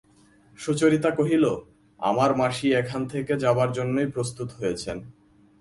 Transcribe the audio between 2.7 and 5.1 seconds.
এখান থেকে যাবার জন্যেই প্রস্তুত হয়েছেন।